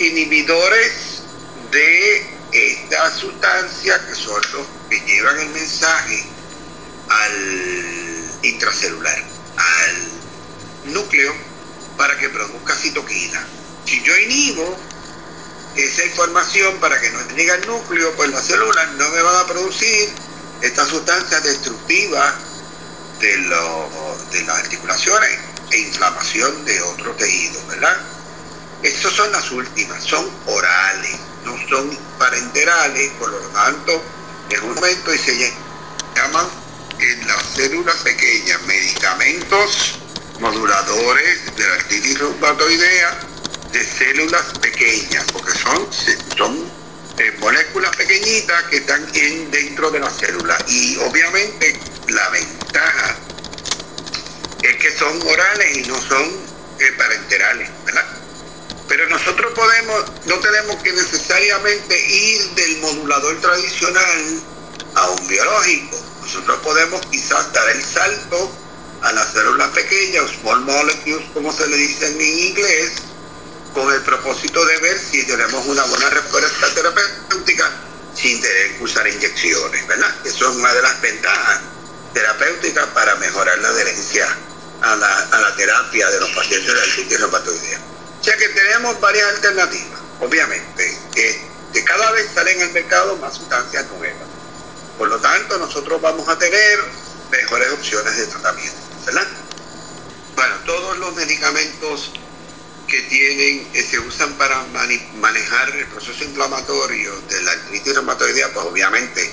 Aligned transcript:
Inhibidores 0.00 1.22
de 1.70 2.26
esta 2.52 3.14
sustancia 3.14 4.00
que 4.06 4.14
son 4.14 4.40
los 4.52 4.66
que 4.88 4.98
llevan 5.00 5.38
el 5.38 5.48
mensaje 5.50 6.24
al 7.08 8.38
intracelular, 8.42 9.22
al 9.56 10.92
núcleo, 10.94 11.34
para 11.96 12.16
que 12.18 12.30
produzca 12.30 12.74
citoquina. 12.74 13.46
Si 13.84 14.02
yo 14.02 14.16
inhibo 14.16 14.76
esa 15.76 16.04
información 16.04 16.80
para 16.80 16.98
que 17.00 17.10
no 17.10 17.20
llegue 17.28 17.50
al 17.50 17.66
núcleo, 17.66 18.14
pues 18.16 18.30
las 18.30 18.46
células 18.46 18.92
no 18.92 19.08
me 19.10 19.22
van 19.22 19.36
a 19.36 19.46
producir 19.46 20.08
estas 20.62 20.88
sustancias 20.88 21.44
destructivas 21.44 22.34
de, 23.20 23.36
de 23.36 24.42
las 24.44 24.58
articulaciones 24.58 25.38
e 25.70 25.78
inflamación 25.78 26.64
de 26.64 26.80
otro 26.80 27.14
tejido, 27.16 27.60
¿verdad? 27.66 27.96
Estas 28.82 29.12
son 29.12 29.30
las 29.32 29.50
últimas, 29.50 30.02
son 30.02 30.30
orales, 30.46 31.16
no 31.44 31.54
son 31.68 31.90
parenterales, 32.18 33.10
por 33.18 33.30
lo 33.30 33.38
tanto, 33.48 34.02
en 34.50 34.62
un 34.62 34.74
momento 34.74 35.14
y 35.14 35.18
se 35.18 35.52
llaman 36.16 36.46
en 36.98 37.26
las 37.26 37.42
células 37.54 37.96
pequeñas 37.96 38.60
medicamentos 38.62 39.98
moduladores 40.40 41.56
de 41.56 41.68
la 41.68 41.74
artritis 41.74 42.18
reumatoidea 42.18 43.20
de 43.72 43.84
células 43.84 44.44
pequeñas, 44.60 45.24
porque 45.32 45.52
son, 45.52 45.88
son 46.36 46.70
eh, 47.18 47.36
moléculas 47.38 47.94
pequeñitas 47.96 48.64
que 48.64 48.76
están 48.78 49.06
en, 49.14 49.50
dentro 49.50 49.90
de 49.90 50.00
la 50.00 50.10
célula. 50.10 50.56
Y 50.68 50.96
obviamente 50.96 51.78
la 52.08 52.28
ventaja 52.30 53.16
es 54.62 54.76
que 54.76 54.90
son 54.96 55.20
orales 55.22 55.76
y 55.76 55.82
no 55.82 56.00
son 56.00 56.24
eh, 56.78 56.92
parenterales, 56.96 57.68
¿verdad? 57.84 58.09
Pero 58.90 59.08
nosotros 59.08 59.52
podemos, 59.54 60.04
no 60.26 60.40
tenemos 60.40 60.82
que 60.82 60.92
necesariamente 60.92 61.96
ir 61.96 62.40
del 62.56 62.78
modulador 62.78 63.40
tradicional 63.40 64.42
a 64.96 65.10
un 65.10 65.28
biológico. 65.28 65.96
Nosotros 66.22 66.58
podemos 66.58 67.00
quizás 67.06 67.52
dar 67.52 67.70
el 67.70 67.84
salto 67.84 68.50
a 69.02 69.12
las 69.12 69.32
células 69.32 69.68
pequeñas, 69.68 70.24
small 70.40 70.62
molecules, 70.62 71.24
como 71.32 71.52
se 71.52 71.68
le 71.68 71.76
dice 71.76 72.08
en 72.08 72.20
inglés, 72.20 72.94
con 73.74 73.92
el 73.92 74.02
propósito 74.02 74.64
de 74.66 74.78
ver 74.78 74.98
si 74.98 75.24
tenemos 75.24 75.64
una 75.66 75.84
buena 75.84 76.10
respuesta 76.10 76.74
terapéutica 76.74 77.70
sin 78.16 78.40
tener 78.40 78.76
que 78.76 78.82
usar 78.82 79.06
inyecciones, 79.06 79.86
¿verdad? 79.86 80.12
Eso 80.24 80.50
es 80.50 80.56
una 80.56 80.74
de 80.74 80.82
las 80.82 81.00
ventajas 81.00 81.60
terapéuticas 82.12 82.86
para 82.88 83.14
mejorar 83.14 83.56
la 83.60 83.68
adherencia 83.68 84.36
a 84.82 84.96
la, 84.96 85.28
a 85.30 85.40
la 85.42 85.54
terapia 85.54 86.10
de 86.10 86.18
los 86.18 86.30
pacientes 86.30 86.74
de 86.74 86.80
artritis 86.80 87.20
reumatoidea. 87.20 87.80
O 88.20 88.22
sea 88.22 88.36
que 88.36 88.48
tenemos 88.48 89.00
varias 89.00 89.28
alternativas, 89.34 90.00
obviamente. 90.20 90.98
que 91.14 91.84
cada 91.84 92.10
vez 92.12 92.28
salen 92.34 92.60
al 92.62 92.72
mercado 92.72 93.16
más 93.16 93.34
sustancias 93.34 93.86
nuevas. 93.96 94.28
Por 94.98 95.08
lo 95.08 95.18
tanto, 95.20 95.56
nosotros 95.56 96.00
vamos 96.00 96.28
a 96.28 96.36
tener 96.38 96.78
mejores 97.30 97.72
opciones 97.72 98.16
de 98.16 98.26
tratamiento, 98.26 98.76
¿verdad? 99.06 99.26
Bueno, 100.34 100.54
todos 100.66 100.98
los 100.98 101.14
medicamentos 101.14 102.12
que 102.86 103.00
tienen, 103.02 103.70
que 103.72 103.82
se 103.82 103.98
usan 104.00 104.34
para 104.34 104.62
manejar 105.20 105.70
el 105.70 105.86
proceso 105.86 106.24
inflamatorio 106.24 107.18
de 107.28 107.42
la 107.42 107.52
artritis 107.52 107.94
reumatoidea, 107.94 108.52
pues 108.52 108.66
obviamente 108.66 109.32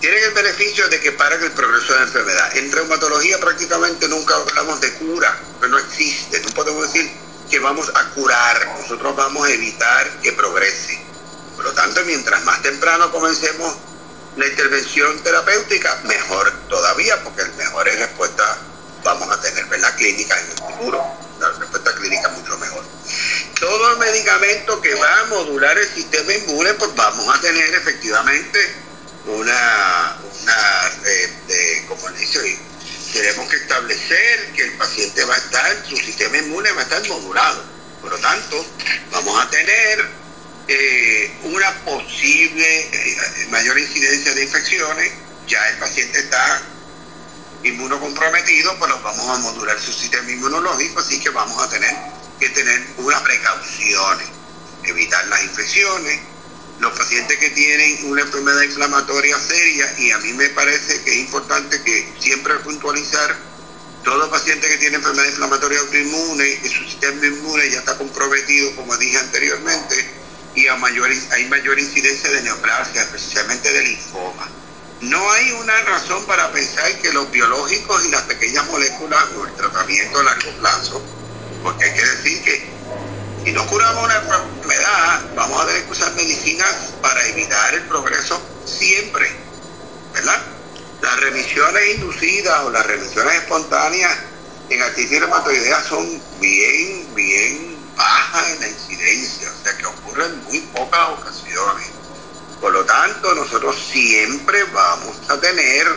tienen 0.00 0.22
el 0.24 0.32
beneficio 0.32 0.88
de 0.88 1.00
que 1.00 1.12
paran 1.12 1.42
el 1.42 1.52
progreso 1.52 1.92
de 1.92 2.00
la 2.00 2.04
enfermedad. 2.06 2.56
En 2.56 2.72
reumatología 2.72 3.38
prácticamente 3.38 4.08
nunca 4.08 4.34
hablamos 4.34 4.80
de 4.80 4.92
cura, 4.94 5.38
pero 5.60 5.72
no 5.72 5.78
existe. 5.78 6.40
No 6.40 6.48
podemos 6.50 6.92
decir 6.92 7.10
que 7.50 7.58
vamos 7.58 7.90
a 7.94 8.04
curar, 8.10 8.66
nosotros 8.80 9.16
vamos 9.16 9.46
a 9.46 9.50
evitar 9.50 10.08
que 10.20 10.32
progrese. 10.32 11.00
Por 11.56 11.64
lo 11.64 11.72
tanto, 11.72 12.04
mientras 12.04 12.44
más 12.44 12.62
temprano 12.62 13.10
comencemos 13.10 13.76
la 14.36 14.46
intervención 14.46 15.20
terapéutica, 15.22 16.00
mejor 16.04 16.52
todavía, 16.68 17.22
porque 17.24 17.44
mejores 17.56 17.98
respuestas 17.98 18.58
vamos 19.02 19.30
a 19.30 19.40
tener, 19.40 19.66
la 19.80 19.94
Clínica 19.96 20.38
en 20.38 20.50
el 20.50 20.56
futuro. 20.56 21.02
La 21.40 21.50
respuesta 21.50 21.94
clínica 21.94 22.28
mucho 22.30 22.58
mejor. 22.58 22.84
Todo 23.60 23.92
el 23.92 23.98
medicamento 23.98 24.80
que 24.80 24.92
va 24.96 25.20
a 25.20 25.24
modular 25.26 25.78
el 25.78 25.88
sistema 25.88 26.32
inmune, 26.32 26.74
pues 26.74 26.92
vamos 26.96 27.32
a 27.32 27.40
tener 27.40 27.74
efectivamente 27.74 28.58
una, 29.26 30.16
una 30.42 30.90
de, 31.04 31.32
de 31.46 31.86
como 31.86 32.08
dice, 32.10 32.58
tenemos 33.12 33.48
que 33.48 33.56
establecer 33.56 34.47
paciente 34.98 35.24
va 35.26 35.34
a 35.34 35.38
estar, 35.38 35.86
su 35.88 35.96
sistema 35.96 36.38
inmune 36.38 36.72
va 36.72 36.80
a 36.80 36.82
estar 36.82 37.08
modulado. 37.08 37.62
Por 38.00 38.10
lo 38.10 38.18
tanto, 38.18 38.66
vamos 39.12 39.40
a 39.40 39.48
tener 39.48 40.08
eh, 40.66 41.32
una 41.44 41.72
posible 41.84 42.80
eh, 42.80 43.46
mayor 43.50 43.78
incidencia 43.78 44.34
de 44.34 44.42
infecciones. 44.42 45.12
Ya 45.46 45.68
el 45.68 45.78
paciente 45.78 46.18
está 46.18 46.62
inmunocomprometido, 47.62 48.76
pues 48.78 48.90
vamos 49.02 49.38
a 49.38 49.38
modular 49.38 49.78
su 49.78 49.92
sistema 49.92 50.30
inmunológico, 50.32 50.98
así 50.98 51.20
que 51.20 51.30
vamos 51.30 51.62
a 51.62 51.68
tener 51.70 51.94
que 52.40 52.48
tener 52.50 52.84
unas 52.96 53.22
precauciones, 53.22 54.28
evitar 54.82 55.26
las 55.28 55.44
infecciones, 55.44 56.20
los 56.80 56.96
pacientes 56.98 57.38
que 57.38 57.50
tienen 57.50 58.10
una 58.10 58.22
enfermedad 58.22 58.62
inflamatoria 58.62 59.38
seria, 59.38 59.94
y 59.98 60.10
a 60.10 60.18
mí 60.18 60.32
me 60.32 60.48
parece 60.50 61.02
que 61.02 61.10
es 61.10 61.16
importante 61.18 61.82
que 61.82 62.12
siempre 62.20 62.54
puntualizar, 62.60 63.36
todo 64.08 64.30
paciente 64.30 64.66
que 64.66 64.78
tiene 64.78 64.96
enfermedad 64.96 65.28
inflamatoria 65.28 65.80
autoinmune 65.80 66.48
y 66.64 66.68
su 66.70 66.82
sistema 66.84 67.26
inmune 67.26 67.68
ya 67.68 67.80
está 67.80 67.98
comprometido, 67.98 68.74
como 68.74 68.96
dije 68.96 69.18
anteriormente, 69.18 70.10
y 70.54 70.66
a 70.66 70.76
mayor, 70.76 71.10
hay 71.32 71.44
mayor 71.50 71.78
incidencia 71.78 72.30
de 72.30 72.40
neoplasia, 72.40 73.02
especialmente 73.02 73.70
de 73.70 73.82
linfoma. 73.82 74.48
No 75.02 75.30
hay 75.32 75.52
una 75.52 75.78
razón 75.82 76.24
para 76.24 76.50
pensar 76.52 76.90
que 77.02 77.12
los 77.12 77.30
biológicos 77.30 78.06
y 78.06 78.10
las 78.10 78.22
pequeñas 78.22 78.66
moléculas 78.68 79.24
o 79.36 79.46
el 79.46 79.54
tratamiento 79.56 80.20
a 80.20 80.22
largo 80.22 80.52
plazo, 80.52 81.02
porque 81.62 81.84
hay 81.84 81.94
que 81.94 82.06
decir 82.06 82.42
que 82.44 82.66
si 83.44 83.52
no 83.52 83.66
curamos 83.66 84.04
una 84.04 84.16
enfermedad, 84.16 85.34
vamos 85.36 85.62
a 85.62 85.66
tener 85.66 85.84
que 85.84 85.92
usar 85.92 86.14
medicinas 86.14 86.94
para 87.02 87.26
evitar 87.26 87.74
el 87.74 87.82
progreso 87.82 88.40
siempre. 88.64 89.47
Las 91.58 91.72
remisiones 91.72 91.98
inducidas 91.98 92.60
o 92.66 92.70
las 92.70 92.86
remisiones 92.86 93.34
espontáneas 93.34 94.16
en 94.70 94.80
artritis 94.80 95.18
reumatoidea 95.18 95.82
son 95.82 96.22
bien, 96.38 97.14
bien 97.16 97.76
bajas 97.96 98.50
en 98.50 98.60
la 98.60 98.68
incidencia, 98.68 99.50
o 99.50 99.64
sea 99.64 99.76
que 99.76 99.86
ocurren 99.86 100.30
en 100.30 100.44
muy 100.44 100.60
pocas 100.72 101.08
ocasiones. 101.08 101.88
Por 102.60 102.72
lo 102.72 102.84
tanto, 102.84 103.34
nosotros 103.34 103.76
siempre 103.90 104.62
vamos 104.72 105.16
a 105.28 105.40
tener 105.40 105.88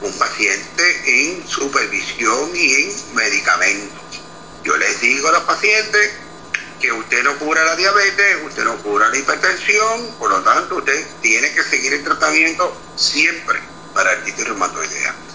un 0.00 0.12
paciente 0.18 1.02
en 1.04 1.46
supervisión 1.46 2.50
y 2.54 2.72
en 2.72 3.14
medicamentos. 3.14 4.22
Yo 4.62 4.74
les 4.78 5.00
digo 5.02 5.28
a 5.28 5.32
los 5.32 5.42
pacientes, 5.42 6.12
que 6.80 6.90
usted 6.92 7.22
no 7.24 7.38
cura 7.38 7.62
la 7.62 7.76
diabetes, 7.76 8.38
usted 8.46 8.64
no 8.64 8.78
cura 8.78 9.10
la 9.10 9.18
hipertensión, 9.18 10.14
por 10.18 10.30
lo 10.30 10.40
tanto 10.42 10.76
usted 10.76 11.06
tiene 11.20 11.52
que 11.52 11.62
seguir 11.62 11.92
el 11.92 12.04
tratamiento 12.04 12.74
siempre 12.96 13.73
para 13.94 14.10
artritis 14.10 14.44
reumatoidea. 14.44 15.33